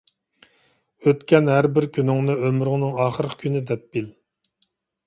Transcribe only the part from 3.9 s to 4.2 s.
بىل.